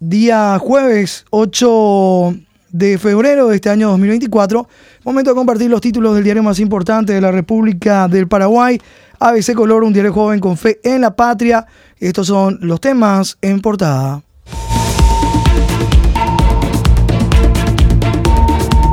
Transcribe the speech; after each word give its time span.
día 0.00 0.58
jueves 0.58 1.26
8 1.28 2.34
de 2.70 2.98
febrero 2.98 3.48
de 3.48 3.56
este 3.56 3.68
año 3.68 3.90
2024. 3.90 4.66
Momento 5.04 5.30
de 5.30 5.36
compartir 5.36 5.70
los 5.70 5.80
títulos 5.80 6.14
del 6.14 6.24
diario 6.24 6.42
más 6.42 6.58
importante 6.58 7.12
de 7.12 7.20
la 7.20 7.30
República 7.30 8.08
del 8.08 8.26
Paraguay. 8.26 8.80
ABC 9.18 9.54
Color, 9.54 9.84
un 9.84 9.92
diario 9.92 10.12
joven 10.12 10.40
con 10.40 10.56
fe 10.56 10.80
en 10.82 11.02
la 11.02 11.14
patria. 11.14 11.66
Estos 11.98 12.28
son 12.28 12.58
los 12.62 12.80
temas 12.80 13.36
en 13.42 13.60
portada. 13.60 14.22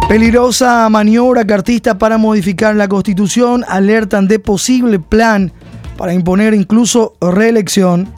Peligrosa 0.10 0.88
maniobra 0.90 1.46
cartista 1.46 1.98
para 1.98 2.18
modificar 2.18 2.76
la 2.76 2.88
constitución. 2.88 3.64
Alertan 3.68 4.28
de 4.28 4.40
posible 4.40 5.00
plan 5.00 5.54
para 5.98 6.14
imponer 6.14 6.54
incluso 6.54 7.16
reelección. 7.22 8.14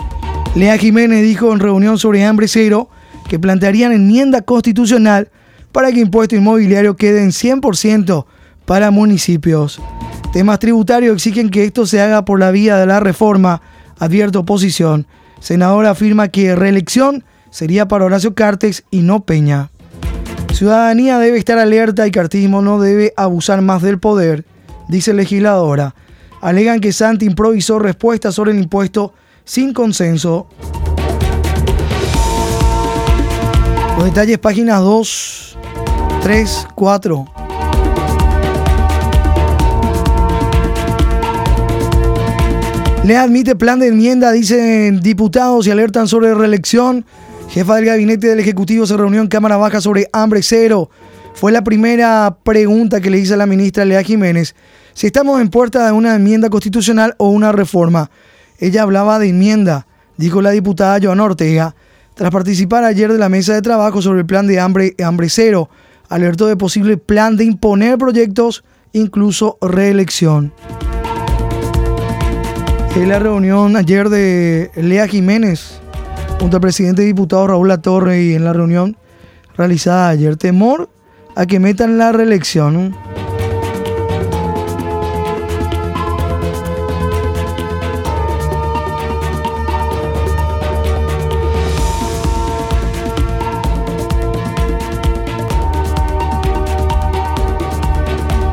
Lea 0.55 0.77
Jiménez 0.77 1.21
dijo 1.21 1.53
en 1.53 1.59
reunión 1.59 1.97
sobre 1.99 2.25
hambre 2.25 2.47
cero 2.47 2.89
que 3.29 3.39
plantearían 3.39 3.91
enmienda 3.91 4.41
constitucional 4.41 5.29
para 5.71 5.91
que 5.91 5.99
impuesto 5.99 6.35
inmobiliario 6.35 6.95
quede 6.95 7.21
en 7.21 7.29
100% 7.29 8.25
para 8.65 8.91
municipios. 8.91 9.79
Temas 10.33 10.59
tributarios 10.59 11.15
exigen 11.15 11.49
que 11.49 11.63
esto 11.63 11.85
se 11.85 12.01
haga 12.01 12.25
por 12.25 12.39
la 12.39 12.51
vía 12.51 12.77
de 12.77 12.87
la 12.87 12.99
reforma, 12.99 13.61
advierte 13.99 14.39
oposición. 14.39 15.07
Senador 15.39 15.85
afirma 15.85 16.27
que 16.27 16.55
reelección 16.55 17.23
sería 17.51 17.87
para 17.87 18.05
Horacio 18.05 18.33
Cartex 18.33 18.83
y 18.91 19.01
no 19.01 19.21
Peña. 19.21 19.69
Ciudadanía 20.53 21.19
debe 21.19 21.37
estar 21.37 21.59
alerta 21.59 22.07
y 22.07 22.11
cartismo 22.11 22.61
no 22.61 22.79
debe 22.81 23.13
abusar 23.15 23.61
más 23.61 23.81
del 23.81 23.99
poder, 23.99 24.45
dice 24.87 25.13
legisladora. 25.13 25.95
Alegan 26.41 26.79
que 26.79 26.91
Santi 26.91 27.25
improvisó 27.25 27.79
respuesta 27.79 28.31
sobre 28.31 28.51
el 28.51 28.59
impuesto 28.59 29.13
sin 29.49 29.73
consenso. 29.73 30.45
Los 33.97 34.05
detalles, 34.05 34.37
páginas 34.37 34.79
2, 34.81 35.57
3, 36.21 36.67
4. 36.75 37.25
Le 43.03 43.17
admite 43.17 43.55
plan 43.55 43.79
de 43.79 43.87
enmienda, 43.87 44.31
dicen 44.31 44.99
diputados 45.01 45.65
y 45.65 45.71
alertan 45.71 46.07
sobre 46.07 46.35
reelección. 46.35 47.03
Jefa 47.49 47.77
del 47.77 47.85
gabinete 47.85 48.27
del 48.27 48.39
Ejecutivo 48.39 48.85
se 48.85 48.95
reunió 48.95 49.19
en 49.19 49.27
Cámara 49.27 49.57
Baja 49.57 49.81
sobre 49.81 50.07
hambre 50.13 50.43
cero. 50.43 50.91
Fue 51.33 51.51
la 51.51 51.63
primera 51.63 52.37
pregunta 52.43 53.01
que 53.01 53.09
le 53.09 53.17
hice 53.17 53.33
a 53.33 53.37
la 53.37 53.47
ministra 53.47 53.83
Lea 53.83 54.03
Jiménez 54.03 54.53
si 54.93 55.07
estamos 55.07 55.41
en 55.41 55.49
puerta 55.49 55.87
de 55.87 55.91
una 55.91 56.13
enmienda 56.13 56.51
constitucional 56.51 57.15
o 57.17 57.29
una 57.29 57.51
reforma. 57.51 58.11
Ella 58.59 58.83
hablaba 58.83 59.19
de 59.19 59.29
enmienda, 59.29 59.87
dijo 60.17 60.41
la 60.41 60.51
diputada 60.51 60.99
Joana 61.01 61.23
Ortega, 61.23 61.75
tras 62.13 62.31
participar 62.31 62.83
ayer 62.83 63.11
de 63.11 63.17
la 63.17 63.29
mesa 63.29 63.53
de 63.53 63.61
trabajo 63.61 64.01
sobre 64.01 64.19
el 64.19 64.25
plan 64.25 64.45
de 64.45 64.59
hambre, 64.59 64.95
hambre 65.03 65.29
cero. 65.29 65.69
Alertó 66.09 66.47
de 66.47 66.57
posible 66.57 66.97
plan 66.97 67.37
de 67.37 67.45
imponer 67.45 67.97
proyectos, 67.97 68.63
incluso 68.91 69.57
reelección. 69.61 70.51
En 72.95 73.07
la 73.07 73.19
reunión 73.19 73.77
ayer 73.77 74.09
de 74.09 74.71
Lea 74.75 75.07
Jiménez 75.07 75.79
junto 76.39 76.57
al 76.57 76.61
presidente 76.61 77.03
y 77.03 77.07
diputado 77.07 77.47
Raúl 77.47 77.67
Latorre 77.67 78.23
y 78.23 78.33
en 78.33 78.45
la 78.45 78.53
reunión 78.53 78.97
realizada 79.55 80.09
ayer, 80.09 80.37
temor 80.37 80.89
a 81.35 81.45
que 81.45 81.59
metan 81.59 81.97
la 81.97 82.11
reelección. 82.11 82.95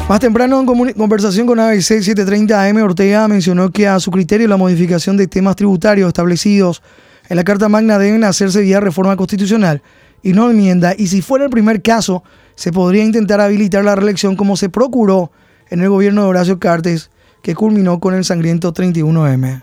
Más 0.08 0.20
temprano, 0.20 0.60
en 0.60 0.92
conversación 0.92 1.48
con 1.48 1.58
ABC 1.58 1.80
730 1.80 2.62
AM, 2.62 2.76
Ortega 2.76 3.26
mencionó 3.26 3.72
que 3.72 3.88
a 3.88 3.98
su 3.98 4.12
criterio 4.12 4.46
la 4.46 4.56
modificación 4.56 5.16
de 5.16 5.26
temas 5.26 5.56
tributarios 5.56 6.06
establecidos 6.06 6.80
en 7.28 7.36
la 7.36 7.42
Carta 7.42 7.68
Magna 7.68 7.98
deben 7.98 8.22
hacerse 8.22 8.60
vía 8.60 8.78
reforma 8.78 9.16
constitucional 9.16 9.82
y 10.22 10.32
no 10.32 10.48
enmienda, 10.48 10.94
y 10.96 11.08
si 11.08 11.22
fuera 11.22 11.46
el 11.46 11.50
primer 11.50 11.82
caso, 11.82 12.22
se 12.54 12.70
podría 12.70 13.02
intentar 13.02 13.40
habilitar 13.40 13.84
la 13.84 13.96
reelección 13.96 14.36
como 14.36 14.56
se 14.56 14.68
procuró 14.68 15.32
en 15.70 15.80
el 15.80 15.88
gobierno 15.88 16.22
de 16.22 16.28
Horacio 16.28 16.60
Cartes, 16.60 17.10
que 17.42 17.56
culminó 17.56 17.98
con 17.98 18.14
el 18.14 18.24
sangriento 18.24 18.72
31M. 18.72 19.62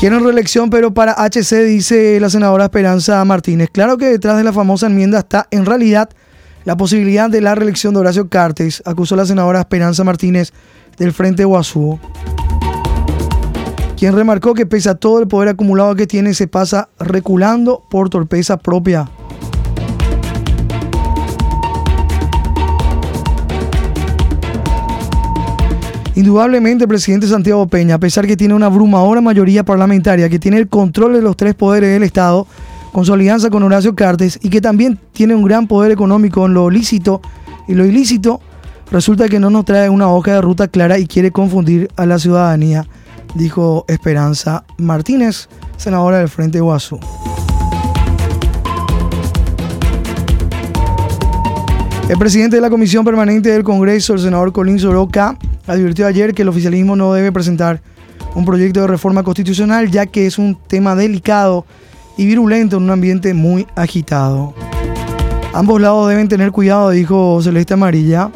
Quieren 0.00 0.24
reelección, 0.24 0.70
pero 0.70 0.94
para 0.94 1.12
HC, 1.12 1.62
dice 1.66 2.18
la 2.20 2.30
senadora 2.30 2.64
Esperanza 2.64 3.22
Martínez. 3.26 3.68
Claro 3.70 3.98
que 3.98 4.06
detrás 4.06 4.38
de 4.38 4.44
la 4.44 4.52
famosa 4.54 4.86
enmienda 4.86 5.18
está, 5.18 5.46
en 5.50 5.66
realidad, 5.66 6.08
la 6.64 6.76
posibilidad 6.76 7.30
de 7.30 7.40
la 7.40 7.54
reelección 7.54 7.94
de 7.94 8.00
Horacio 8.00 8.28
Cartes, 8.28 8.82
acusó 8.84 9.16
la 9.16 9.26
senadora 9.26 9.60
Esperanza 9.60 10.04
Martínez 10.04 10.52
del 10.98 11.12
Frente 11.12 11.44
Guazú 11.44 11.98
quien 14.00 14.14
remarcó 14.14 14.54
que 14.54 14.64
pese 14.64 14.88
a 14.88 14.94
todo 14.94 15.20
el 15.20 15.28
poder 15.28 15.50
acumulado 15.50 15.94
que 15.94 16.06
tiene, 16.06 16.32
se 16.32 16.48
pasa 16.48 16.88
reculando 16.98 17.84
por 17.90 18.08
torpeza 18.08 18.56
propia. 18.56 19.10
Indudablemente 26.14 26.84
el 26.84 26.88
presidente 26.88 27.26
Santiago 27.26 27.66
Peña, 27.66 27.96
a 27.96 27.98
pesar 27.98 28.26
que 28.26 28.38
tiene 28.38 28.54
una 28.54 28.66
abrumadora 28.66 29.20
mayoría 29.20 29.64
parlamentaria, 29.66 30.30
que 30.30 30.38
tiene 30.38 30.56
el 30.56 30.68
control 30.68 31.12
de 31.12 31.20
los 31.20 31.36
tres 31.36 31.54
poderes 31.54 31.92
del 31.92 32.02
Estado, 32.02 32.46
con 32.92 33.04
su 33.04 33.12
alianza 33.12 33.50
con 33.50 33.62
Horacio 33.62 33.94
Cartes, 33.94 34.38
y 34.42 34.50
que 34.50 34.60
también 34.60 34.98
tiene 35.12 35.34
un 35.34 35.44
gran 35.44 35.66
poder 35.66 35.92
económico 35.92 36.46
en 36.46 36.54
lo 36.54 36.70
lícito 36.70 37.20
y 37.68 37.74
lo 37.74 37.84
ilícito, 37.84 38.40
resulta 38.90 39.28
que 39.28 39.38
no 39.38 39.50
nos 39.50 39.64
trae 39.64 39.88
una 39.88 40.08
hoja 40.08 40.34
de 40.34 40.40
ruta 40.40 40.68
clara 40.68 40.98
y 40.98 41.06
quiere 41.06 41.30
confundir 41.30 41.88
a 41.96 42.06
la 42.06 42.18
ciudadanía 42.18 42.86
dijo 43.34 43.84
Esperanza 43.88 44.64
Martínez, 44.78 45.48
senadora 45.76 46.18
del 46.18 46.28
Frente 46.28 46.60
Guazú. 46.60 46.98
El 52.08 52.18
presidente 52.18 52.56
de 52.56 52.62
la 52.62 52.70
Comisión 52.70 53.04
Permanente 53.04 53.50
del 53.50 53.62
Congreso, 53.62 54.14
el 54.14 54.20
senador 54.20 54.52
Colín 54.52 54.80
Soroka, 54.80 55.38
advirtió 55.66 56.06
ayer 56.06 56.34
que 56.34 56.42
el 56.42 56.48
oficialismo 56.48 56.96
no 56.96 57.12
debe 57.12 57.30
presentar 57.30 57.80
un 58.34 58.44
proyecto 58.44 58.80
de 58.80 58.86
reforma 58.88 59.22
constitucional 59.22 59.90
ya 59.90 60.06
que 60.06 60.26
es 60.26 60.38
un 60.38 60.56
tema 60.66 60.96
delicado 60.96 61.66
y 62.20 62.26
virulento 62.26 62.76
en 62.76 62.82
un 62.82 62.90
ambiente 62.90 63.32
muy 63.32 63.66
agitado. 63.74 64.52
Ambos 65.54 65.80
lados 65.80 66.06
deben 66.10 66.28
tener 66.28 66.52
cuidado, 66.52 66.90
dijo 66.90 67.40
Celeste 67.42 67.72
Amarilla, 67.72 68.30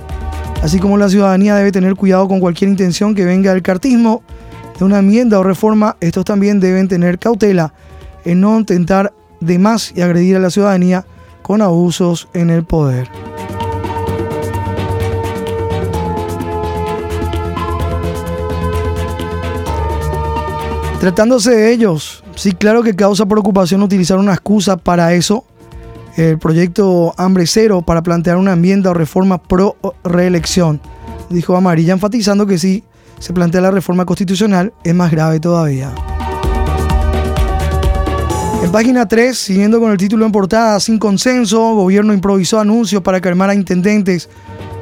así 0.62 0.78
como 0.78 0.97
la 0.97 1.11
ciudadanía 1.11 1.55
debe 1.55 1.71
tener 1.71 1.95
cuidado 1.95 2.27
con 2.27 2.41
cualquier 2.41 2.71
intención 2.71 3.15
que 3.15 3.27
venga 3.27 3.53
del 3.53 3.61
cartismo 3.61 4.22
de 4.78 4.87
una 4.87 5.00
enmienda 5.00 5.39
o 5.39 5.43
reforma, 5.43 5.99
estos 6.00 6.25
también 6.25 6.61
deben 6.61 6.89
tener 6.89 7.19
cautela 7.19 7.75
en 8.25 8.41
no 8.41 8.59
intentar 8.59 9.12
de 9.41 9.59
más 9.59 9.93
y 9.95 10.01
agredir 10.01 10.37
a 10.37 10.41
la 10.41 10.49
ciudadanía 10.49 11.05
con 11.43 11.61
abusos 11.61 12.27
en 12.33 12.49
el 12.49 12.65
poder. 12.65 13.11
Tratándose 21.04 21.50
de 21.50 21.70
ellos, 21.70 22.25
sí, 22.34 22.53
claro 22.53 22.82
que 22.82 22.97
causa 22.97 23.26
preocupación 23.26 23.82
utilizar 23.82 24.16
una 24.16 24.32
excusa 24.32 24.78
para 24.78 25.12
eso, 25.12 25.44
el 26.16 26.38
proyecto 26.38 27.12
Hambre 27.19 27.47
Cero, 27.47 27.82
para 27.82 28.03
plantear 28.03 28.38
una 28.38 28.54
enmienda 28.54 28.88
o 28.88 28.94
reforma 28.94 29.37
pro 29.37 29.76
reelección, 30.03 30.81
dijo 31.28 31.56
Amarilla, 31.56 31.92
enfatizando 31.92 32.47
que 32.47 32.56
sí 32.56 32.84
se 33.19 33.34
plantea 33.34 33.60
la 33.60 33.70
reforma 33.70 34.06
constitucional, 34.06 34.72
es 34.82 34.94
más 34.94 35.10
grave 35.10 35.41
todavía. 35.41 35.92
En 38.62 38.72
página 38.72 39.06
3, 39.06 39.36
siguiendo 39.36 39.80
con 39.80 39.92
el 39.92 39.98
título 39.98 40.24
en 40.24 40.33
portada, 40.33 40.80
sin 40.80 40.98
consenso, 40.98 41.74
gobierno 41.74 42.15
improvisó 42.15 42.60
anuncios 42.60 43.03
para 43.03 43.21
calmar 43.21 43.51
a 43.51 43.54
intendentes. 43.54 44.30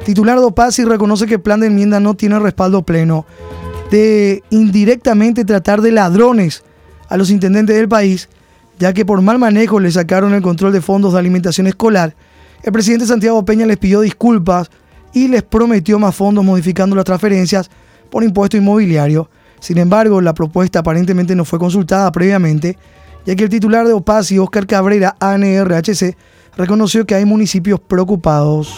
Titular 0.05 0.39
Dopasi 0.39 0.85
reconoce 0.85 1.25
que 1.25 1.33
el 1.33 1.41
plan 1.41 1.59
de 1.59 1.67
enmienda 1.67 1.99
no 1.99 2.13
tiene 2.13 2.39
respaldo 2.39 2.81
pleno. 2.83 3.25
De 3.91 4.43
indirectamente 4.49 5.45
tratar 5.45 5.81
de 5.81 5.91
ladrones 5.91 6.63
a 7.09 7.17
los 7.17 7.29
intendentes 7.29 7.75
del 7.75 7.87
país, 7.87 8.29
ya 8.79 8.93
que 8.93 9.05
por 9.05 9.21
mal 9.21 9.37
manejo 9.37 9.79
le 9.79 9.91
sacaron 9.91 10.33
el 10.33 10.41
control 10.41 10.73
de 10.73 10.81
fondos 10.81 11.13
de 11.13 11.19
alimentación 11.19 11.67
escolar, 11.67 12.15
el 12.63 12.71
presidente 12.71 13.05
Santiago 13.05 13.45
Peña 13.45 13.65
les 13.65 13.77
pidió 13.77 14.01
disculpas 14.01 14.71
y 15.13 15.27
les 15.27 15.43
prometió 15.43 15.99
más 15.99 16.15
fondos 16.15 16.43
modificando 16.43 16.95
las 16.95 17.05
transferencias 17.05 17.69
por 18.09 18.23
impuesto 18.23 18.57
inmobiliario. 18.57 19.29
Sin 19.59 19.77
embargo, 19.77 20.21
la 20.21 20.33
propuesta 20.33 20.79
aparentemente 20.79 21.35
no 21.35 21.45
fue 21.45 21.59
consultada 21.59 22.11
previamente, 22.11 22.77
ya 23.25 23.35
que 23.35 23.43
el 23.43 23.49
titular 23.49 23.87
de 23.87 23.93
OPASI, 23.93 24.39
Oscar 24.39 24.67
Cabrera, 24.67 25.15
ANRHC, 25.19 26.17
reconoció 26.57 27.05
que 27.05 27.15
hay 27.15 27.25
municipios 27.25 27.79
preocupados. 27.79 28.75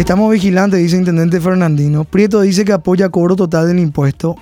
Estamos 0.00 0.32
vigilantes, 0.32 0.80
dice 0.80 0.96
Intendente 0.96 1.42
Fernandino. 1.42 2.04
Prieto 2.04 2.40
dice 2.40 2.64
que 2.64 2.72
apoya 2.72 3.10
cobro 3.10 3.36
total 3.36 3.66
del 3.68 3.78
impuesto. 3.78 4.34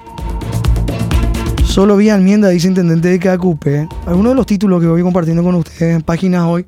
Solo 1.64 1.96
vía 1.96 2.14
enmienda, 2.14 2.49
dice 2.49 2.69
Intendente 2.69 3.08
de 3.08 3.19
KQP. 3.19 4.06
Algunos 4.06 4.31
de 4.31 4.37
los 4.37 4.46
títulos 4.46 4.81
que 4.81 4.87
voy 4.87 5.02
compartiendo 5.02 5.43
con 5.43 5.56
ustedes 5.56 5.96
en 5.96 6.02
páginas 6.02 6.44
hoy 6.44 6.64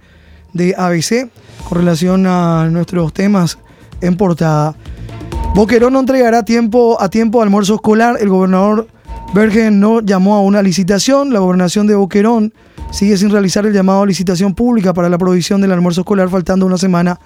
de 0.53 0.75
ABC 0.77 1.31
con 1.69 1.79
relación 1.79 2.27
a 2.27 2.69
nuestros 2.69 3.15
temas 3.15 3.59
en 4.01 4.17
portada. 4.17 4.75
Boquerón 5.55 5.93
no 5.93 6.01
entregará 6.01 6.45
tiempo 6.45 7.01
a 7.01 7.09
tiempo 7.09 7.43
almuerzo 7.43 7.77
escolar. 7.77 8.17
El 8.21 8.29
gobernador 8.29 8.89
Bergen 9.33 9.79
no 9.79 10.01
llamó 10.01 10.35
a 10.35 10.41
una 10.41 10.63
licitación. 10.63 11.33
La 11.33 11.39
gobernación 11.39 11.87
de 11.87 11.95
Boquerón 11.95 12.53
sigue 12.91 13.17
sin 13.17 13.31
realizar 13.31 13.65
el 13.67 13.73
llamado 13.73 14.03
a 14.03 14.07
licitación 14.07 14.53
pública 14.53 14.93
para 14.93 15.09
la 15.09 15.17
provisión 15.17 15.61
del 15.61 15.71
almuerzo 15.71 16.01
escolar, 16.01 16.29
faltando 16.29 16.67
una 16.67 16.77
semana 16.77 17.21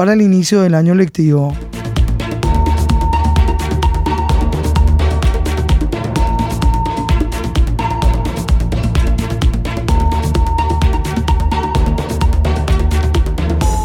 para 0.00 0.14
el 0.14 0.22
inicio 0.22 0.62
del 0.62 0.74
año 0.74 0.94
lectivo. 0.94 1.52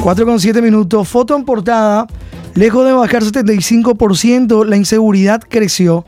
Cuatro 0.02 0.26
con 0.26 0.40
siete 0.40 0.62
minutos. 0.62 1.06
Foto 1.06 1.36
en 1.36 1.44
portada. 1.44 2.08
Lejos 2.54 2.86
de 2.86 2.94
bajar 2.94 3.22
75%, 3.22 4.64
la 4.64 4.78
inseguridad 4.78 5.44
creció. 5.46 6.06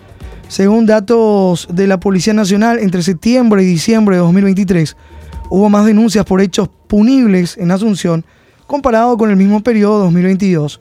Según 0.47 0.85
datos 0.85 1.67
de 1.69 1.85
la 1.85 1.99
Policía 1.99 2.33
Nacional, 2.33 2.79
entre 2.79 3.03
septiembre 3.03 3.61
y 3.63 3.65
diciembre 3.65 4.15
de 4.15 4.21
2023 4.21 4.95
hubo 5.49 5.67
más 5.67 5.85
denuncias 5.85 6.23
por 6.23 6.39
hechos 6.39 6.69
punibles 6.87 7.57
en 7.57 7.71
Asunción 7.71 8.23
comparado 8.67 9.17
con 9.17 9.31
el 9.31 9.37
mismo 9.37 9.63
periodo 9.63 9.99
de 9.99 10.03
2022. 10.05 10.79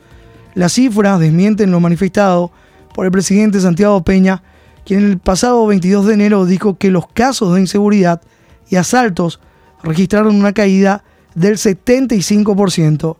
Las 0.55 0.73
cifras 0.73 1.21
desmienten 1.21 1.71
lo 1.71 1.81
manifestado 1.81 2.51
por 2.95 3.07
el 3.07 3.13
presidente 3.13 3.61
Santiago 3.61 4.03
Peña, 4.03 4.43
quien 4.85 5.05
el 5.05 5.19
pasado 5.19 5.67
22 5.67 6.07
de 6.07 6.15
enero 6.15 6.45
dijo 6.45 6.77
que 6.77 6.91
los 6.91 7.07
casos 7.07 7.55
de 7.55 7.61
inseguridad 7.61 8.21
y 8.69 8.77
asaltos 8.77 9.41
registraron 9.83 10.35
una 10.35 10.53
caída 10.53 11.05
del 11.35 11.57
75%. 11.57 13.17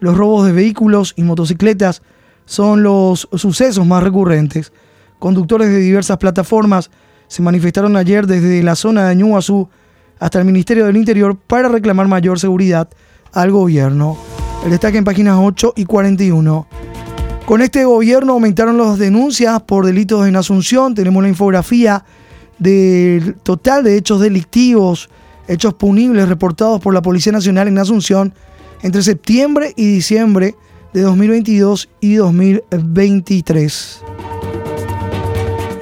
Los 0.00 0.16
robos 0.16 0.46
de 0.46 0.52
vehículos 0.52 1.14
y 1.16 1.22
motocicletas 1.22 2.02
son 2.44 2.82
los 2.82 3.28
sucesos 3.34 3.86
más 3.86 4.02
recurrentes. 4.02 4.72
Conductores 5.18 5.68
de 5.68 5.78
diversas 5.78 6.18
plataformas 6.18 6.90
se 7.26 7.42
manifestaron 7.42 7.96
ayer 7.96 8.26
desde 8.26 8.62
la 8.62 8.74
zona 8.74 9.08
de 9.08 9.16
Ñuazú 9.16 9.68
hasta 10.18 10.38
el 10.38 10.44
Ministerio 10.44 10.86
del 10.86 10.96
Interior 10.96 11.36
para 11.36 11.68
reclamar 11.68 12.08
mayor 12.08 12.40
seguridad 12.40 12.88
al 13.32 13.50
gobierno. 13.50 14.16
El 14.64 14.70
destaque 14.70 14.98
en 14.98 15.04
páginas 15.04 15.38
8 15.40 15.74
y 15.76 15.84
41. 15.84 16.66
Con 17.46 17.62
este 17.62 17.84
gobierno 17.84 18.34
aumentaron 18.34 18.76
las 18.76 18.98
denuncias 18.98 19.62
por 19.62 19.86
delitos 19.86 20.26
en 20.26 20.36
Asunción. 20.36 20.94
Tenemos 20.94 21.22
la 21.22 21.28
infografía 21.28 22.04
del 22.58 23.36
total 23.36 23.84
de 23.84 23.96
hechos 23.96 24.20
delictivos, 24.20 25.08
hechos 25.46 25.74
punibles 25.74 26.28
reportados 26.28 26.80
por 26.80 26.92
la 26.92 27.02
Policía 27.02 27.32
Nacional 27.32 27.68
en 27.68 27.78
Asunción 27.78 28.34
entre 28.82 29.02
septiembre 29.02 29.72
y 29.76 29.86
diciembre 29.86 30.54
de 30.92 31.02
2022 31.02 31.88
y 32.00 32.14
2023. 32.14 34.02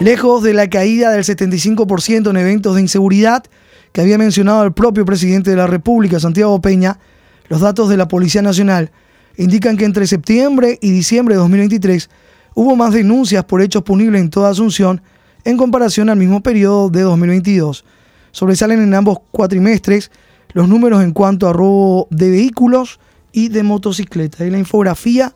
Lejos 0.00 0.42
de 0.42 0.54
la 0.54 0.68
caída 0.68 1.10
del 1.10 1.24
75% 1.24 2.30
en 2.30 2.36
eventos 2.36 2.74
de 2.74 2.82
inseguridad 2.82 3.44
que 3.92 4.02
había 4.02 4.18
mencionado 4.18 4.62
el 4.64 4.72
propio 4.72 5.04
presidente 5.04 5.50
de 5.50 5.56
la 5.56 5.66
República, 5.66 6.20
Santiago 6.20 6.60
Peña, 6.60 6.98
los 7.48 7.60
datos 7.60 7.88
de 7.88 7.96
la 7.96 8.08
Policía 8.08 8.42
Nacional 8.42 8.90
indican 9.36 9.76
que 9.76 9.84
entre 9.84 10.06
septiembre 10.06 10.78
y 10.80 10.90
diciembre 10.90 11.34
de 11.34 11.40
2023 11.40 12.10
hubo 12.54 12.76
más 12.76 12.92
denuncias 12.92 13.44
por 13.44 13.60
hechos 13.60 13.82
punibles 13.82 14.20
en 14.20 14.30
toda 14.30 14.50
Asunción 14.50 15.02
en 15.44 15.56
comparación 15.56 16.08
al 16.10 16.16
mismo 16.16 16.42
periodo 16.42 16.90
de 16.90 17.02
2022. 17.02 17.84
Sobresalen 18.32 18.82
en 18.82 18.94
ambos 18.94 19.18
cuatrimestres 19.30 20.10
los 20.52 20.68
números 20.68 21.02
en 21.02 21.12
cuanto 21.12 21.48
a 21.48 21.52
robo 21.52 22.08
de 22.10 22.30
vehículos 22.30 22.98
y 23.32 23.48
de 23.48 23.62
motocicletas. 23.62 24.40
Y 24.40 24.50
la 24.50 24.58
infografía 24.58 25.32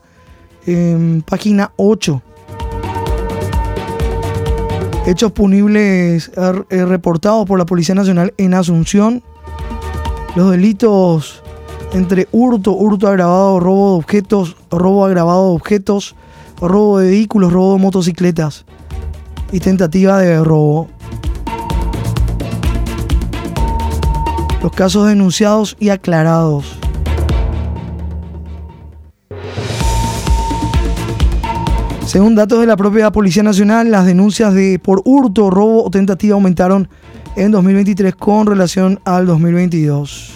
en 0.65 1.23
página 1.25 1.71
8. 1.77 2.21
Hechos 5.07 5.31
punibles 5.31 6.31
eh, 6.35 6.85
reportados 6.85 7.47
por 7.47 7.57
la 7.57 7.65
Policía 7.65 7.95
Nacional 7.95 8.33
en 8.37 8.53
Asunción. 8.53 9.23
Los 10.35 10.51
delitos 10.51 11.41
entre 11.93 12.27
hurto, 12.31 12.71
hurto 12.71 13.07
agravado, 13.07 13.59
robo 13.59 13.91
de 13.91 13.97
objetos, 13.97 14.55
robo 14.69 15.05
agravado 15.05 15.49
de 15.49 15.55
objetos, 15.55 16.15
robo 16.59 16.99
de 16.99 17.09
vehículos, 17.09 17.51
robo 17.51 17.73
de 17.73 17.81
motocicletas 17.81 18.65
y 19.51 19.59
tentativa 19.59 20.19
de 20.19 20.43
robo. 20.43 20.87
los 24.61 24.71
casos 24.71 25.07
denunciados 25.07 25.75
y 25.79 25.89
aclarados. 25.89 26.77
Según 32.05 32.35
datos 32.35 32.59
de 32.59 32.65
la 32.65 32.75
propia 32.75 33.11
Policía 33.11 33.41
Nacional, 33.41 33.89
las 33.89 34.05
denuncias 34.05 34.53
de 34.53 34.79
por 34.79 35.01
hurto, 35.05 35.49
robo 35.49 35.85
o 35.85 35.89
tentativa 35.89 36.35
aumentaron 36.35 36.89
en 37.37 37.51
2023 37.51 38.15
con 38.15 38.45
relación 38.45 38.99
al 39.05 39.25
2022. 39.25 40.33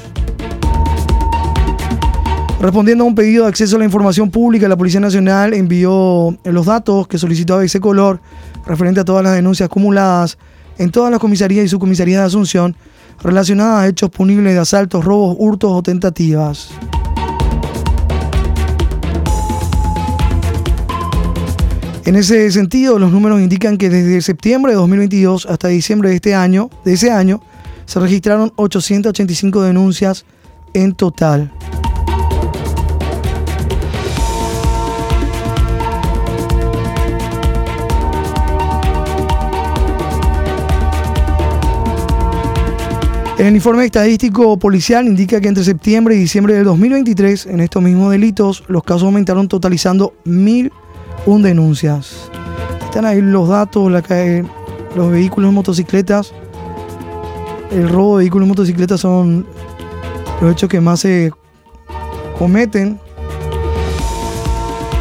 Respondiendo 2.65 3.03
a 3.03 3.07
un 3.07 3.13
pedido 3.13 3.43
de 3.43 3.49
acceso 3.49 3.75
a 3.75 3.79
la 3.79 3.85
información 3.85 4.31
pública, 4.31 4.67
la 4.67 4.75
Policía 4.75 4.99
Nacional 4.99 5.53
envió 5.53 6.35
los 6.45 6.65
datos 6.65 7.07
que 7.07 7.19
solicitó 7.19 7.61
ese 7.61 7.79
color 7.79 8.19
referente 8.65 9.01
a 9.01 9.05
todas 9.05 9.23
las 9.23 9.35
denuncias 9.35 9.67
acumuladas 9.67 10.39
en 10.79 10.89
todas 10.89 11.11
las 11.11 11.19
comisarías 11.19 11.63
y 11.63 11.67
subcomisarías 11.67 12.21
de 12.21 12.25
Asunción 12.25 12.75
relacionadas 13.21 13.83
a 13.83 13.87
hechos 13.87 14.09
punibles 14.09 14.55
de 14.55 14.59
asaltos, 14.59 15.05
robos, 15.05 15.35
hurtos 15.37 15.71
o 15.73 15.83
tentativas. 15.83 16.69
En 22.03 22.15
ese 22.15 22.49
sentido, 22.49 22.97
los 22.97 23.11
números 23.11 23.41
indican 23.41 23.77
que 23.77 23.91
desde 23.91 24.23
septiembre 24.23 24.71
de 24.71 24.77
2022 24.77 25.45
hasta 25.45 25.67
diciembre 25.67 26.09
de 26.09 26.15
este 26.15 26.33
año, 26.33 26.71
de 26.83 26.93
ese 26.93 27.11
año, 27.11 27.43
se 27.85 27.99
registraron 27.99 28.53
885 28.55 29.61
denuncias 29.61 30.25
en 30.73 30.95
total. 30.95 31.51
El 43.45 43.55
informe 43.55 43.85
estadístico 43.85 44.57
policial 44.57 45.05
indica 45.05 45.39
que 45.39 45.47
entre 45.47 45.63
septiembre 45.63 46.15
y 46.15 46.17
diciembre 46.17 46.55
del 46.55 46.63
2023, 46.63 47.45
en 47.45 47.59
estos 47.59 47.83
mismos 47.83 48.09
delitos, 48.09 48.63
los 48.67 48.81
casos 48.81 49.03
aumentaron 49.03 49.47
totalizando 49.47 50.15
1.001 50.25 51.41
denuncias. 51.43 52.31
Están 52.83 53.05
ahí 53.05 53.21
los 53.21 53.47
datos, 53.47 53.91
la, 53.91 54.01
los 54.95 55.11
vehículos 55.11 55.53
motocicletas. 55.53 56.33
El 57.69 57.87
robo 57.87 58.17
de 58.17 58.23
vehículos 58.23 58.47
motocicletas 58.47 59.01
son 59.01 59.45
los 60.41 60.51
hechos 60.51 60.67
que 60.67 60.81
más 60.81 61.01
se 61.01 61.31
cometen. 62.39 62.99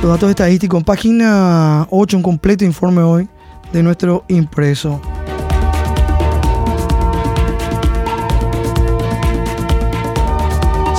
Los 0.03 0.11
datos 0.11 0.29
estadísticos, 0.29 0.85
página 0.85 1.87
8, 1.89 2.19
un 2.19 2.23
completo 2.23 2.63
informe 2.67 3.01
hoy 3.01 3.27
de 3.73 3.83
nuestro 3.83 4.23
impreso. 4.29 5.01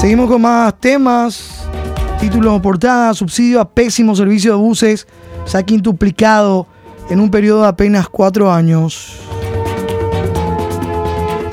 Seguimos 0.06 0.30
con 0.30 0.40
más 0.40 0.80
temas. 0.80 1.66
Títulos 2.20 2.62
portada, 2.62 3.12
subsidio 3.16 3.60
a 3.60 3.68
pésimo 3.68 4.16
servicio 4.16 4.52
de 4.52 4.58
buses 4.58 5.08
se 5.46 5.58
ha 5.58 5.64
quintuplicado 5.64 6.68
en 7.10 7.20
un 7.20 7.32
periodo 7.32 7.64
de 7.64 7.70
apenas 7.70 8.08
cuatro 8.08 8.52
años. 8.52 9.18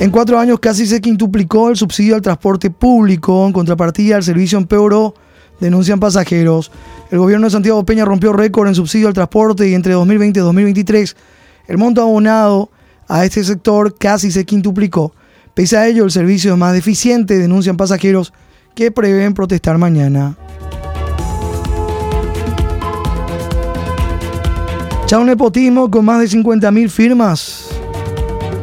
En 0.01 0.11
cuatro 0.11 0.39
años 0.39 0.61
casi 0.61 0.87
se 0.87 1.01
quintuplicó 1.01 1.71
el 1.71 1.79
subsidio 1.79 2.15
al 2.15 2.21
transporte 2.21 2.71
público. 2.71 3.47
En 3.47 3.55
contrapartida, 3.55 4.19
el 4.19 4.23
servicio 4.23 4.59
empeoró, 4.59 5.15
denuncian 5.59 5.99
pasajeros. 5.99 6.71
El 7.11 7.21
gobierno 7.21 7.47
de 7.47 7.53
Santiago 7.53 7.87
Peña 7.87 8.05
rompió 8.05 8.35
récord 8.35 8.69
en 8.69 8.75
subsidio 8.75 9.09
al 9.09 9.15
transporte 9.15 9.67
y 9.67 9.73
entre 9.73 9.95
2020 9.95 10.41
y 10.41 10.43
2023 10.43 11.17
el 11.69 11.79
monto 11.79 12.03
abonado 12.03 12.71
a 13.09 13.25
este 13.25 13.43
sector 13.45 13.97
casi 13.97 14.31
se 14.31 14.45
quintuplicó. 14.45 15.15
Pese 15.55 15.77
a 15.79 15.87
ello, 15.87 16.05
el 16.05 16.11
servicio 16.11 16.53
es 16.53 16.59
más 16.59 16.75
deficiente, 16.75 17.39
denuncian 17.39 17.79
pasajeros 17.79 18.33
que 18.75 18.91
prevén 18.91 19.35
protestar 19.35 19.79
mañana. 19.79 20.37
Chao 25.07 25.25
Nepotismo 25.25 25.91
con 25.91 26.05
más 26.05 26.21
de 26.21 26.39
50.000 26.39 26.89
firmas. 26.89 27.69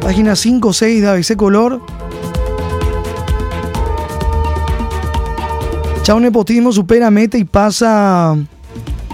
Página 0.00 0.34
5 0.34 0.72
6 0.72 1.02
de 1.02 1.08
ABC 1.08 1.36
Color. 1.36 1.80
Chao 6.02 6.18
Nepotismo 6.18 6.72
supera 6.72 7.10
meta 7.10 7.38
y 7.38 7.44
pasa 7.44 8.36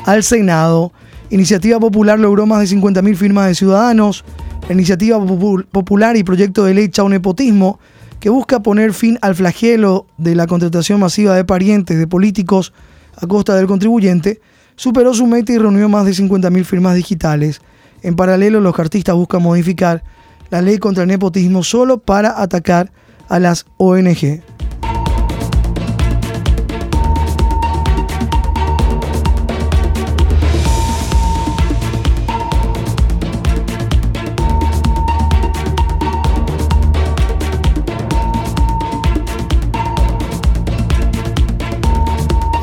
al 0.07 0.23
Senado. 0.23 0.93
Iniciativa 1.29 1.79
Popular 1.79 2.19
logró 2.19 2.47
más 2.47 2.61
de 2.61 2.75
50.000 2.75 3.17
firmas 3.17 3.49
de 3.49 3.55
ciudadanos. 3.55 4.25
La 4.69 4.75
Iniciativa 4.75 5.19
Popular 5.21 6.17
y 6.17 6.25
Proyecto 6.25 6.65
de 6.65 6.73
Ley 6.73 6.89
Chao 6.89 7.09
Nepotismo, 7.09 7.79
que 8.21 8.31
busca 8.31 8.61
poner 8.61 8.93
fin 8.93 9.19
al 9.23 9.35
flagelo 9.35 10.07
de 10.17 10.35
la 10.35 10.47
contratación 10.47 11.01
masiva 11.01 11.35
de 11.35 11.45
parientes 11.45 11.99
de 11.99 12.07
políticos 12.07 12.73
a 13.17 13.27
costa 13.27 13.55
del 13.55 13.67
contribuyente, 13.67 14.41
superó 14.77 15.15
su 15.15 15.27
meta 15.27 15.53
y 15.53 15.59
reunió 15.59 15.89
más 15.89 16.05
de 16.05 16.13
50.000 16.13 16.65
firmas 16.65 16.95
digitales. 16.95 17.61
En 18.03 18.17
paralelo, 18.17 18.61
los 18.61 18.75
cartistas 18.75 19.15
buscan 19.15 19.43
modificar 19.43 20.03
la 20.51 20.63
ley 20.63 20.79
contra 20.79 21.03
el 21.03 21.09
nepotismo 21.09 21.63
solo 21.63 21.99
para 21.99 22.41
atacar 22.41 22.93
a 23.29 23.39
las 23.39 23.67
ONG. 23.79 24.43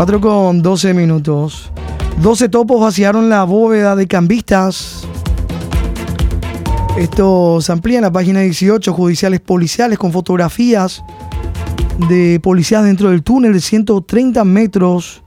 Cuatro 0.04 0.20
con 0.20 0.62
12 0.62 0.94
minutos. 0.94 1.72
12 2.22 2.50
topos 2.50 2.82
vaciaron 2.82 3.30
la 3.30 3.46
bóveda 3.46 3.96
de 3.96 4.06
cambistas. 4.06 5.08
Esto 6.98 7.62
se 7.62 7.72
amplía 7.72 8.00
en 8.00 8.02
la 8.02 8.12
página 8.12 8.42
18, 8.42 8.92
judiciales 8.92 9.40
policiales 9.40 9.98
con 9.98 10.12
fotografías 10.12 11.06
de 12.10 12.38
policías 12.42 12.84
dentro 12.84 13.12
del 13.12 13.24
túnel 13.24 13.54
de 13.54 13.62
130 13.62 14.44
metros 14.44 15.24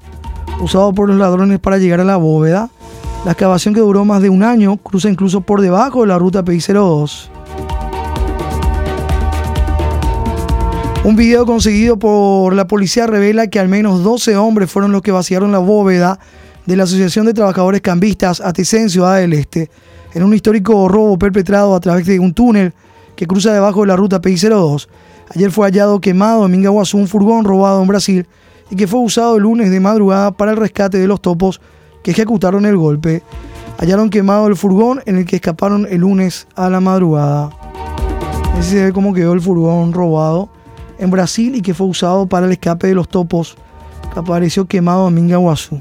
usado 0.60 0.92
por 0.92 1.08
los 1.08 1.16
ladrones 1.16 1.58
para 1.58 1.78
llegar 1.78 2.00
a 2.00 2.04
la 2.04 2.18
bóveda. 2.18 2.68
La 3.24 3.32
excavación 3.32 3.72
que 3.72 3.80
duró 3.80 4.04
más 4.04 4.20
de 4.20 4.28
un 4.28 4.42
año 4.42 4.76
cruza 4.76 5.08
incluso 5.08 5.40
por 5.40 5.62
debajo 5.62 6.02
de 6.02 6.08
la 6.08 6.18
ruta 6.18 6.44
PI02. 6.44 7.30
Un 11.06 11.14
video 11.14 11.46
conseguido 11.46 11.96
por 12.00 12.52
la 12.52 12.66
policía 12.66 13.06
revela 13.06 13.46
que 13.46 13.60
al 13.60 13.68
menos 13.68 14.02
12 14.02 14.36
hombres 14.36 14.68
fueron 14.68 14.90
los 14.90 15.02
que 15.02 15.12
vaciaron 15.12 15.52
la 15.52 15.60
bóveda 15.60 16.18
de 16.66 16.74
la 16.74 16.82
Asociación 16.82 17.26
de 17.26 17.32
Trabajadores 17.32 17.80
Cambistas 17.80 18.40
Atesen 18.40 18.90
Ciudad 18.90 19.18
del 19.18 19.32
Este 19.32 19.70
en 20.14 20.24
un 20.24 20.34
histórico 20.34 20.88
robo 20.88 21.16
perpetrado 21.16 21.76
a 21.76 21.80
través 21.80 22.06
de 22.06 22.18
un 22.18 22.34
túnel 22.34 22.72
que 23.14 23.28
cruza 23.28 23.52
debajo 23.52 23.82
de 23.82 23.86
la 23.86 23.94
ruta 23.94 24.20
PI02. 24.20 24.88
Ayer 25.32 25.52
fue 25.52 25.68
hallado 25.68 26.00
quemado 26.00 26.44
en 26.44 26.50
Mingaguazú 26.50 26.98
un 26.98 27.06
furgón 27.06 27.44
robado 27.44 27.80
en 27.80 27.86
Brasil 27.86 28.26
y 28.68 28.74
que 28.74 28.88
fue 28.88 28.98
usado 28.98 29.36
el 29.36 29.44
lunes 29.44 29.70
de 29.70 29.78
madrugada 29.78 30.32
para 30.32 30.50
el 30.50 30.56
rescate 30.56 30.98
de 30.98 31.06
los 31.06 31.22
topos 31.22 31.60
que 32.02 32.10
ejecutaron 32.10 32.66
el 32.66 32.76
golpe. 32.76 33.22
Hallaron 33.78 34.10
quemado 34.10 34.48
el 34.48 34.56
furgón 34.56 35.02
en 35.06 35.18
el 35.18 35.24
que 35.24 35.36
escaparon 35.36 35.86
el 35.88 36.00
lunes 36.00 36.48
a 36.56 36.68
la 36.68 36.80
madrugada. 36.80 37.50
Así 38.58 38.70
se 38.70 38.86
ve 38.86 38.92
cómo 38.92 39.14
quedó 39.14 39.34
el 39.34 39.40
furgón 39.40 39.92
robado 39.92 40.50
en 40.98 41.10
Brasil 41.10 41.54
y 41.54 41.62
que 41.62 41.74
fue 41.74 41.86
usado 41.86 42.26
para 42.26 42.46
el 42.46 42.52
escape 42.52 42.86
de 42.86 42.94
los 42.94 43.08
topos 43.08 43.56
que 44.12 44.18
apareció 44.18 44.66
quemado 44.66 45.08
en 45.08 45.14
Mingaguazú. 45.14 45.80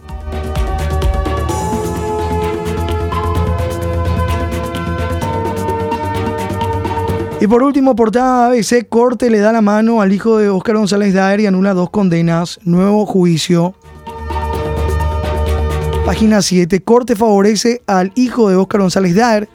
Y 7.45 7.47
por 7.47 7.61
último, 7.61 7.95
portada 7.95 8.47
ABC, 8.47 8.87
Corte 8.89 9.29
le 9.29 9.37
da 9.37 9.51
la 9.51 9.61
mano 9.61 10.01
al 10.01 10.11
hijo 10.11 10.37
de 10.37 10.49
Óscar 10.49 10.77
González 10.77 11.13
Daer 11.13 11.41
y 11.41 11.45
anula 11.45 11.75
dos 11.75 11.91
condenas. 11.91 12.59
Nuevo 12.63 13.05
juicio. 13.05 13.75
Página 16.05 16.41
7. 16.41 16.81
Corte 16.81 17.15
favorece 17.15 17.83
al 17.85 18.11
hijo 18.15 18.49
de 18.49 18.55
Óscar 18.55 18.81
González 18.81 19.15
Daer 19.15 19.49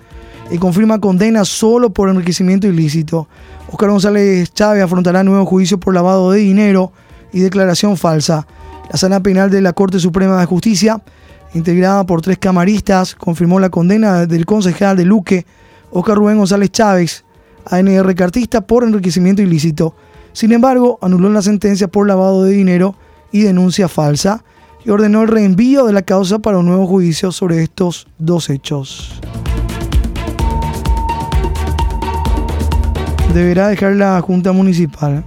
y 0.50 0.58
confirma 0.58 1.00
condena 1.00 1.44
solo 1.44 1.90
por 1.90 2.08
enriquecimiento 2.08 2.68
ilícito. 2.68 3.28
Óscar 3.72 3.90
González 3.90 4.52
Chávez 4.52 4.82
afrontará 4.82 5.22
nuevo 5.22 5.46
juicio 5.46 5.78
por 5.78 5.94
lavado 5.94 6.32
de 6.32 6.40
dinero 6.40 6.92
y 7.32 7.38
declaración 7.38 7.96
falsa. 7.96 8.46
La 8.90 8.96
sala 8.98 9.20
penal 9.20 9.48
de 9.48 9.60
la 9.60 9.72
Corte 9.72 10.00
Suprema 10.00 10.40
de 10.40 10.46
Justicia, 10.46 11.00
integrada 11.54 12.04
por 12.04 12.20
tres 12.20 12.38
camaristas, 12.38 13.14
confirmó 13.14 13.60
la 13.60 13.70
condena 13.70 14.26
del 14.26 14.44
concejal 14.44 14.96
de 14.96 15.04
Luque, 15.04 15.46
Óscar 15.92 16.16
Rubén 16.16 16.38
González 16.38 16.70
Chávez, 16.72 17.24
ANR 17.64 18.12
Cartista 18.16 18.60
por 18.60 18.82
enriquecimiento 18.82 19.40
ilícito. 19.40 19.94
Sin 20.32 20.50
embargo, 20.50 20.98
anuló 21.00 21.30
la 21.30 21.42
sentencia 21.42 21.86
por 21.86 22.08
lavado 22.08 22.42
de 22.42 22.50
dinero 22.50 22.96
y 23.30 23.42
denuncia 23.42 23.86
falsa 23.86 24.42
y 24.84 24.90
ordenó 24.90 25.22
el 25.22 25.28
reenvío 25.28 25.86
de 25.86 25.92
la 25.92 26.02
causa 26.02 26.40
para 26.40 26.58
un 26.58 26.66
nuevo 26.66 26.88
juicio 26.88 27.30
sobre 27.30 27.62
estos 27.62 28.08
dos 28.18 28.50
hechos. 28.50 29.20
Deberá 33.34 33.68
dejar 33.68 33.92
la 33.92 34.20
Junta 34.20 34.52
Municipal. 34.52 35.24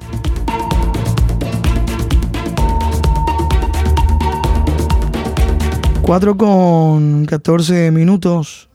Cuatro 6.02 6.36
con 6.36 7.26
14 7.26 7.92
minutos. 7.92 8.70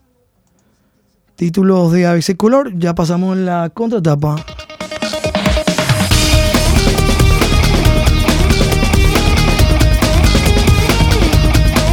Títulos 1.35 1.91
de 1.91 2.07
ABC 2.07 2.35
Color, 2.35 2.77
ya 2.77 2.95
pasamos 2.95 3.37
en 3.37 3.45
la 3.45 3.69
contratapa. 3.69 4.35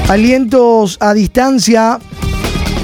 Alientos 0.08 0.96
a 1.00 1.12
distancia. 1.12 1.98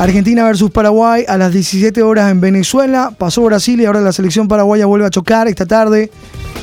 Argentina 0.02 0.44
versus 0.44 0.70
Paraguay 0.70 1.24
a 1.28 1.38
las 1.38 1.52
17 1.52 2.02
horas 2.02 2.30
en 2.30 2.40
Venezuela. 2.40 3.14
Pasó 3.16 3.42
Brasil 3.44 3.80
y 3.80 3.84
ahora 3.84 4.00
la 4.00 4.12
selección 4.12 4.48
paraguaya 4.48 4.86
vuelve 4.86 5.06
a 5.06 5.10
chocar 5.10 5.46
esta 5.46 5.64
tarde 5.64 6.10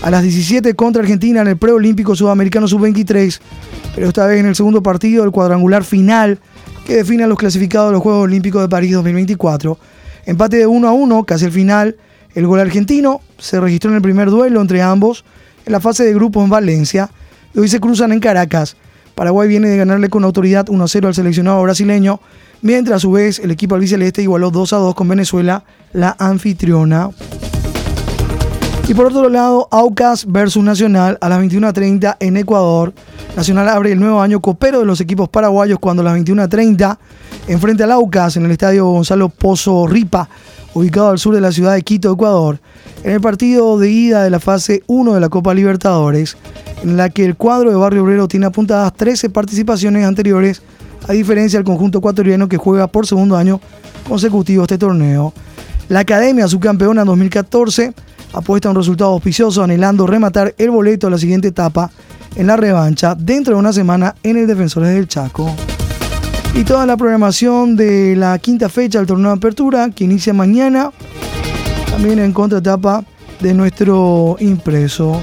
a 0.02 0.10
las 0.10 0.24
17 0.24 0.74
contra 0.74 1.02
Argentina 1.02 1.42
en 1.42 1.48
el 1.48 1.58
preolímpico 1.58 2.16
sudamericano 2.18 2.68
sub-23. 2.68 3.40
Pero 3.96 4.10
esta 4.10 4.28
vez 4.28 4.42
en 4.42 4.48
el 4.48 4.56
segundo 4.56 4.84
partido 4.84 5.24
del 5.24 5.32
cuadrangular 5.32 5.86
final 5.86 6.40
que 6.86 6.96
define 6.96 7.24
a 7.24 7.28
los 7.28 7.38
clasificados 7.38 7.90
de 7.90 7.94
los 7.94 8.02
Juegos 8.02 8.26
Olímpicos 8.26 8.62
de 8.62 8.68
París 8.68 8.92
2024. 8.92 9.78
Empate 10.26 10.58
de 10.58 10.68
1 10.68 10.88
a 10.88 10.92
1, 10.92 11.24
casi 11.24 11.46
al 11.46 11.52
final. 11.52 11.96
El 12.36 12.46
gol 12.46 12.60
argentino 12.60 13.22
se 13.38 13.62
registró 13.62 13.90
en 13.92 13.96
el 13.96 14.02
primer 14.02 14.30
duelo 14.30 14.60
entre 14.60 14.82
ambos 14.82 15.24
en 15.66 15.72
la 15.72 15.80
fase 15.80 16.04
de 16.04 16.14
grupos 16.14 16.44
en 16.44 16.50
Valencia 16.50 17.10
hoy 17.56 17.68
se 17.68 17.80
cruzan 17.80 18.12
en 18.12 18.20
Caracas. 18.20 18.76
Paraguay 19.16 19.48
viene 19.48 19.68
de 19.68 19.78
ganarle 19.78 20.10
con 20.10 20.24
autoridad 20.24 20.70
1 20.70 20.84
a 20.84 20.88
0 20.88 21.08
al 21.10 21.14
seleccionado 21.14 21.62
brasileño, 21.62 22.22
mientras 22.62 22.98
a 22.98 23.00
su 23.00 23.12
vez 23.12 23.40
el 23.40 23.52
equipo 23.52 23.76
albiceleste 23.76 24.22
igualó 24.22 24.52
2 24.52 24.74
a 24.74 24.78
2 24.78 24.96
con 24.96 25.08
Venezuela, 25.08 25.64
la 25.94 26.16
anfitriona. 26.20 27.10
Y 28.88 28.96
por 28.96 29.06
otro 29.06 29.30
lado, 29.30 29.68
Aucas 29.70 30.26
versus 30.26 30.64
Nacional 30.64 31.18
a 31.22 31.30
las 31.30 31.40
21.30 31.40 32.18
en 32.20 32.38
Ecuador. 32.38 32.92
Nacional 33.36 33.70
abre 33.70 33.92
el 33.92 34.00
nuevo 34.00 34.20
año 34.20 34.40
copero 34.40 34.80
de 34.80 34.86
los 34.86 35.00
equipos 35.00 35.30
paraguayos 35.30 35.78
cuando 35.78 36.02
a 36.02 36.06
las 36.06 36.18
21.30 36.18 36.98
enfrente 37.48 37.84
al 37.84 37.92
Aucas 37.92 38.38
en 38.38 38.46
el 38.46 38.52
estadio 38.52 38.86
Gonzalo 38.86 39.30
Pozo 39.30 39.86
Ripa, 39.88 40.28
ubicado 40.74 41.10
al 41.10 41.20
sur 41.20 41.36
de 41.36 41.42
la 41.42 41.52
ciudad 41.52 41.74
de 41.74 41.84
Quito, 41.84 42.12
Ecuador, 42.14 42.60
en 43.04 43.12
el 43.12 43.22
partido 43.22 43.78
de 43.78 43.92
ida 43.92 44.24
de 44.24 44.30
la 44.30 44.40
fase 44.40 44.84
1 44.88 45.14
de 45.14 45.20
la 45.20 45.30
Copa 45.30 45.54
Libertadores, 45.54 46.38
en 46.84 46.98
la 46.98 47.10
que 47.10 47.26
el 47.26 47.36
cuadro 47.36 47.70
de 47.70 47.76
Barrio 47.76 48.04
Obrero 48.04 48.28
tiene 48.28 48.46
apuntadas 48.46 48.94
13 48.94 49.30
participaciones 49.30 50.06
anteriores, 50.06 50.62
a 51.10 51.14
diferencia 51.14 51.58
del 51.58 51.66
conjunto 51.66 51.98
ecuatoriano 51.98 52.48
que 52.48 52.58
juega 52.58 52.86
por 52.86 53.08
segundo 53.08 53.36
año 53.36 53.60
consecutivo 54.08 54.62
este 54.62 54.78
torneo. 54.78 55.34
La 55.90 56.02
Academia, 56.02 56.48
subcampeona 56.48 57.04
2014, 57.04 57.94
apuesta 58.32 58.70
a 58.70 58.72
un 58.72 58.78
resultado 58.78 59.10
auspicioso 59.10 59.64
anhelando 59.64 60.06
rematar 60.06 60.54
el 60.60 60.70
boleto 60.70 61.08
a 61.08 61.10
la 61.10 61.18
siguiente 61.18 61.48
etapa 61.48 61.90
en 62.36 62.46
la 62.46 62.58
revancha 62.58 63.16
dentro 63.16 63.56
de 63.56 63.60
una 63.60 63.74
semana 63.74 64.14
en 64.22 64.38
el 64.38 64.46
Defensores 64.46 64.94
del 64.94 65.08
Chaco. 65.08 65.52
Y 66.54 66.64
toda 66.64 66.86
la 66.86 66.96
programación 66.96 67.76
de 67.76 68.16
la 68.16 68.38
quinta 68.38 68.70
fecha 68.70 69.00
del 69.00 69.08
torneo 69.08 69.32
de 69.32 69.38
apertura 69.38 69.90
que 69.90 70.04
inicia 70.04 70.32
mañana, 70.32 70.92
también 71.90 72.20
en 72.20 72.34
contraetapa 72.34 73.04
de 73.40 73.56
nuestro 73.56 74.36
impreso. 74.40 75.20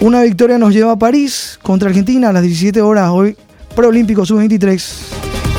Una 0.00 0.22
victoria 0.22 0.58
nos 0.58 0.74
lleva 0.74 0.92
a 0.92 0.98
París 0.98 1.58
contra 1.62 1.88
Argentina 1.88 2.28
a 2.28 2.32
las 2.32 2.42
17 2.42 2.82
horas 2.82 3.08
hoy, 3.10 3.34
preolímpico 3.74 4.26
sub-23 4.26 4.84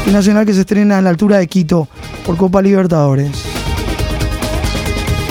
y 0.05 0.11
nacional 0.11 0.45
que 0.45 0.53
se 0.53 0.59
estrena 0.59 0.99
a 0.99 1.01
la 1.01 1.09
altura 1.09 1.39
de 1.39 1.47
Quito 1.47 1.87
por 2.23 2.37
Copa 2.37 2.61
Libertadores. 2.61 3.31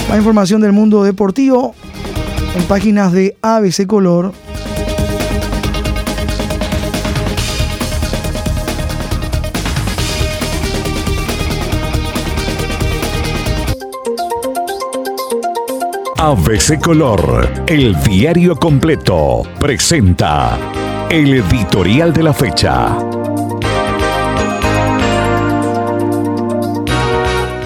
Más 0.08 0.18
información 0.18 0.60
del 0.60 0.72
mundo 0.72 1.04
deportivo 1.04 1.74
en 2.56 2.64
páginas 2.64 3.12
de 3.12 3.36
ABC 3.42 3.86
Color. 3.86 4.32
ABC 16.28 16.80
Color, 16.80 17.48
el 17.68 17.94
diario 18.02 18.56
completo, 18.56 19.44
presenta 19.60 20.58
El 21.08 21.32
editorial 21.32 22.12
de 22.12 22.22
la 22.24 22.32
fecha. 22.32 22.98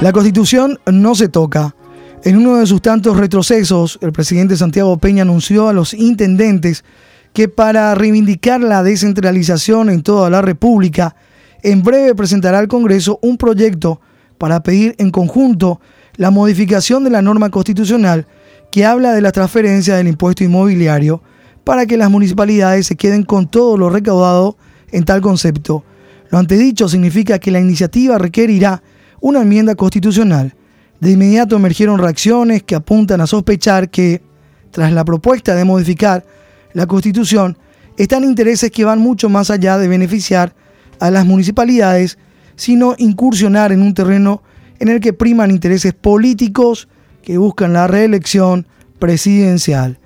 La 0.02 0.12
constitución 0.12 0.79
no 0.85 1.14
se 1.14 1.31
toca. 1.31 1.75
En 2.23 2.37
uno 2.37 2.57
de 2.57 2.67
sus 2.67 2.83
tantos 2.83 3.17
retrocesos, 3.17 3.99
el 4.02 4.12
presidente 4.12 4.59
Santiago 4.59 4.99
Peña 4.99 5.23
anunció 5.23 5.69
a 5.69 5.73
los 5.73 5.95
intendentes 5.95 6.85
que 7.33 7.49
para 7.49 7.95
reivindicar 7.95 8.61
la 8.61 8.83
descentralización 8.83 9.88
en 9.88 10.02
toda 10.02 10.29
la 10.29 10.43
República, 10.43 11.17
en 11.62 11.83
breve 11.83 12.14
presentará 12.14 12.59
al 12.59 12.69
Congreso 12.69 13.21
un 13.23 13.38
proyecto 13.38 14.02
para 14.37 14.62
pedir 14.62 14.97
en 14.99 15.11
conjunto 15.11 15.81
la 16.17 16.31
modificación 16.31 17.05
de 17.05 17.11
la 17.11 17.23
norma 17.23 17.49
constitucional 17.49 18.26
que 18.71 18.85
habla 18.85 19.12
de 19.12 19.21
la 19.21 19.33
transferencia 19.33 19.97
del 19.97 20.09
impuesto 20.09 20.45
inmobiliario 20.45 21.23
para 21.65 21.87
que 21.87 21.97
las 21.97 22.11
municipalidades 22.11 22.87
se 22.87 22.97
queden 22.97 23.25
con 23.25 23.49
todo 23.49 23.77
lo 23.77 23.91
recaudado 23.91 24.57
en 24.93 25.05
tal 25.05 25.21
concepto. 25.21 25.85
Lo 26.31 26.39
antedicho 26.39 26.89
significa 26.89 27.39
que 27.39 27.50
la 27.50 27.61
iniciativa 27.61 28.19
requerirá 28.19 28.83
una 29.21 29.43
enmienda 29.43 29.75
constitucional. 29.75 30.55
De 31.00 31.12
inmediato 31.12 31.57
emergieron 31.57 31.99
reacciones 31.99 32.62
que 32.62 32.75
apuntan 32.75 33.21
a 33.21 33.27
sospechar 33.27 33.91
que, 33.91 34.23
tras 34.71 34.93
la 34.93 35.05
propuesta 35.05 35.55
de 35.55 35.65
modificar 35.65 36.25
la 36.73 36.87
Constitución, 36.87 37.59
están 37.97 38.25
intereses 38.25 38.71
que 38.71 38.85
van 38.85 39.00
mucho 39.00 39.29
más 39.29 39.50
allá 39.50 39.77
de 39.79 39.89
beneficiar 39.89 40.55
a 41.00 41.11
las 41.11 41.27
municipalidades, 41.27 42.19
sino 42.55 42.95
incursionar 42.99 43.73
en 43.73 43.83
un 43.83 43.95
terreno 43.95 44.43
en 44.79 44.89
el 44.89 45.00
que 45.00 45.12
priman 45.12 45.50
intereses 45.50 45.95
políticos 45.95 46.89
que 47.23 47.39
buscan 47.39 47.73
la 47.73 47.87
reelección 47.87 48.67
presidencial. 48.99 49.99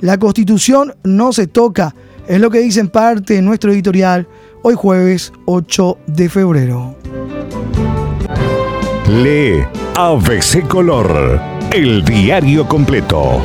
La 0.00 0.18
constitución 0.18 0.94
no 1.04 1.32
se 1.32 1.46
toca, 1.46 1.94
es 2.26 2.40
lo 2.40 2.50
que 2.50 2.58
dice 2.60 2.80
en 2.80 2.88
parte 2.88 3.36
en 3.38 3.44
nuestro 3.44 3.72
editorial 3.72 4.26
hoy 4.62 4.74
jueves 4.74 5.32
8 5.46 5.98
de 6.06 6.28
febrero. 6.28 6.96
Lee 9.08 9.64
ABC 9.96 10.66
Color, 10.66 11.40
el 11.72 12.04
diario 12.04 12.66
completo. 12.66 13.40